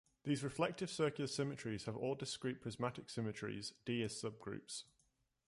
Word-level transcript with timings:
These 0.23 0.43
reflective 0.43 0.89
circular 0.89 1.27
symmetries 1.27 1.85
have 1.85 1.95
all 1.95 2.15
discrete 2.15 2.59
prismatic 2.59 3.07
symmetries, 3.07 3.73
D 3.85 4.01
as 4.01 4.19
subgroups. 4.19 4.85